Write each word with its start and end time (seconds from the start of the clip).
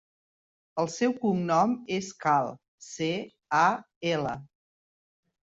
El 0.83 0.87
seu 0.93 1.11
cognom 1.25 1.75
és 1.97 2.07
Cal: 2.23 2.49
ce, 2.87 3.11
a, 3.61 3.61
ela. 4.15 4.35